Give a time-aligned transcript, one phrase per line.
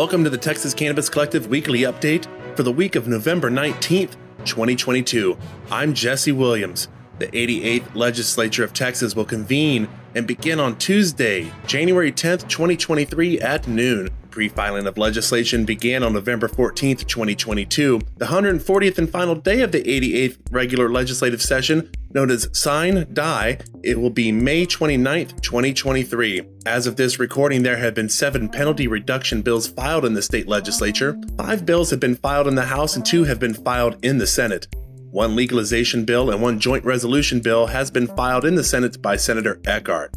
[0.00, 5.36] Welcome to the Texas Cannabis Collective weekly update for the week of November 19th, 2022.
[5.70, 6.88] I'm Jesse Williams.
[7.18, 13.68] The 88th Legislature of Texas will convene and begin on Tuesday, January 10th, 2023 at
[13.68, 14.08] noon.
[14.40, 19.70] Pre filing of legislation began on November 14, 2022, the 140th and final day of
[19.70, 23.58] the 88th regular legislative session, known as Sine Die.
[23.82, 26.40] It will be May 29, 2023.
[26.64, 30.48] As of this recording, there have been seven penalty reduction bills filed in the state
[30.48, 31.20] legislature.
[31.36, 34.26] Five bills have been filed in the House, and two have been filed in the
[34.26, 34.68] Senate.
[35.10, 39.16] One legalization bill and one joint resolution bill has been filed in the Senate by
[39.16, 40.14] Senator Eckhardt.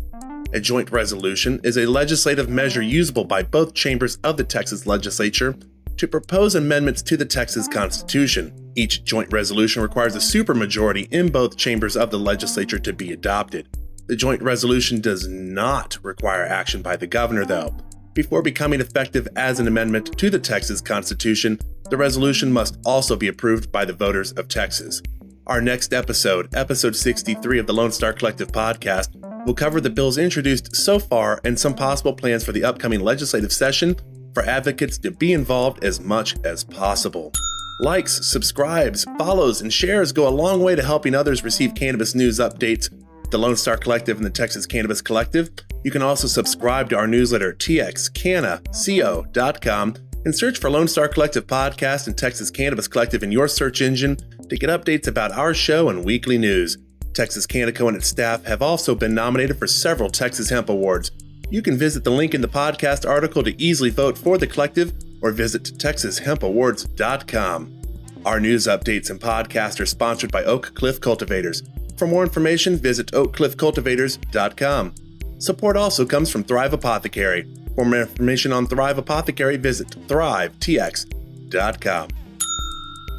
[0.53, 5.55] A joint resolution is a legislative measure usable by both chambers of the Texas legislature
[5.97, 8.71] to propose amendments to the Texas Constitution.
[8.75, 13.67] Each joint resolution requires a supermajority in both chambers of the legislature to be adopted.
[14.05, 17.75] The joint resolution does not require action by the governor, though.
[18.13, 21.57] Before becoming effective as an amendment to the Texas Constitution,
[21.89, 25.01] the resolution must also be approved by the voters of Texas.
[25.47, 30.17] Our next episode, episode 63 of the Lone Star Collective podcast, will cover the bills
[30.17, 33.95] introduced so far and some possible plans for the upcoming legislative session
[34.33, 37.31] for advocates to be involved as much as possible.
[37.79, 42.39] Likes, subscribes, follows, and shares go a long way to helping others receive cannabis news
[42.39, 42.89] updates.
[43.31, 45.49] The Lone Star Collective and the Texas Cannabis Collective.
[45.83, 52.05] You can also subscribe to our newsletter, txcannaco.com, and search for Lone Star Collective Podcast
[52.07, 54.17] and Texas Cannabis Collective in your search engine
[54.49, 56.77] to get updates about our show and weekly news.
[57.13, 61.11] Texas Cannaco and its staff have also been nominated for several Texas Hemp Awards.
[61.49, 64.93] You can visit the link in the podcast article to easily vote for the collective
[65.21, 67.81] or visit texashempawards.com.
[68.25, 71.61] Our news updates and podcasts are sponsored by Oak Cliff Cultivators.
[71.97, 74.95] For more information, visit oakcliffcultivators.com.
[75.39, 77.47] Support also comes from Thrive Apothecary.
[77.75, 82.07] For more information on Thrive Apothecary, visit thrivetx.com.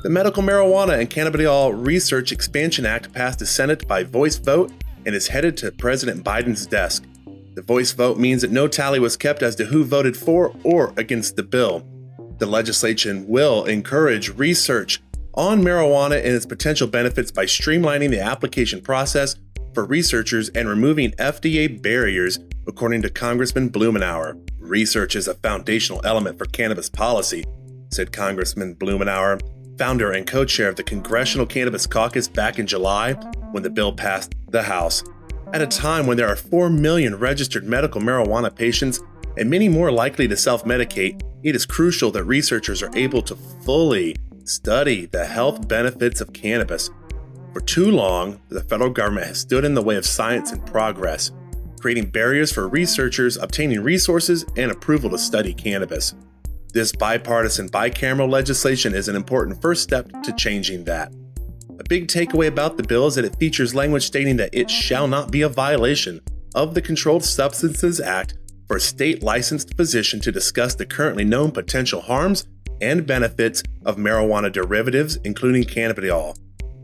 [0.05, 4.71] The Medical Marijuana and Cannabidiol Research Expansion Act passed the Senate by voice vote
[5.07, 7.05] and is headed to President Biden's desk.
[7.55, 10.93] The voice vote means that no tally was kept as to who voted for or
[10.99, 11.87] against the bill.
[12.37, 15.01] The legislation will encourage research
[15.33, 19.37] on marijuana and its potential benefits by streamlining the application process
[19.73, 24.39] for researchers and removing FDA barriers, according to Congressman Blumenauer.
[24.59, 27.43] Research is a foundational element for cannabis policy,
[27.91, 29.41] said Congressman Blumenauer
[29.79, 33.13] founder and co chair of the Congressional Cannabis Caucus back in July
[33.53, 35.03] when the bill passed the House.
[35.53, 39.01] At a time when there are 4 million registered medical marijuana patients
[39.37, 43.37] and many more likely to self medicate, it is crucial that researchers are able to
[43.37, 46.91] fully study the health benefits of cannabis.
[47.53, 51.31] For too long, the federal government has stood in the way of science and progress,
[51.81, 56.15] creating barriers for researchers obtaining resources and approval to study cannabis.
[56.75, 61.13] This bipartisan bicameral legislation is an important first step to changing that.
[61.79, 65.07] A big takeaway about the bill is that it features language stating that it shall
[65.07, 66.21] not be a violation
[66.57, 68.35] of the Controlled Substances Act
[68.67, 72.49] for a state licensed physician to discuss the currently known potential harms
[72.81, 76.37] and benefits of marijuana derivatives, including cannabidiol,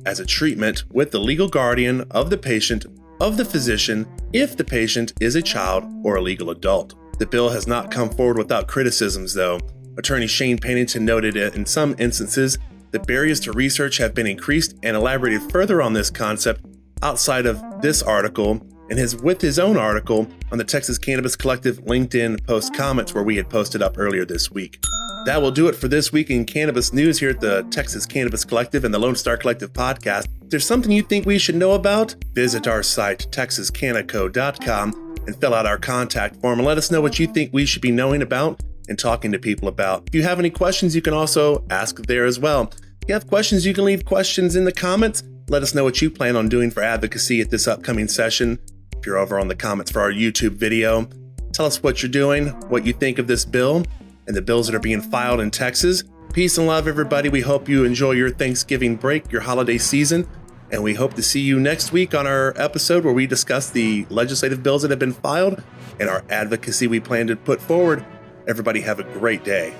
[0.07, 2.87] as a treatment with the legal guardian of the patient
[3.21, 6.95] of the physician if the patient is a child or a legal adult.
[7.19, 9.59] The bill has not come forward without criticisms, though,
[10.01, 12.57] Attorney Shane Pennington noted that in some instances,
[12.91, 16.65] the barriers to research have been increased and elaborated further on this concept
[17.03, 21.85] outside of this article and his with his own article on the Texas Cannabis Collective
[21.85, 24.83] LinkedIn post comments where we had posted up earlier this week.
[25.27, 28.43] That will do it for this week in cannabis news here at the Texas Cannabis
[28.43, 30.29] Collective and the Lone Star Collective podcast.
[30.43, 35.53] If there's something you think we should know about, visit our site, texascannaco.com, and fill
[35.53, 38.23] out our contact form and let us know what you think we should be knowing
[38.23, 40.03] about and talking to people about.
[40.09, 42.71] If you have any questions, you can also ask there as well.
[43.01, 45.23] If you have questions, you can leave questions in the comments.
[45.49, 48.59] Let us know what you plan on doing for advocacy at this upcoming session.
[48.93, 51.09] If you're over on the comments for our YouTube video,
[51.53, 53.85] tell us what you're doing, what you think of this bill,
[54.27, 56.03] and the bills that are being filed in Texas.
[56.33, 57.29] Peace and love, everybody.
[57.29, 60.29] We hope you enjoy your Thanksgiving break, your holiday season,
[60.71, 64.05] and we hope to see you next week on our episode where we discuss the
[64.11, 65.63] legislative bills that have been filed
[65.99, 68.05] and our advocacy we plan to put forward
[68.51, 69.73] Everybody have a great day.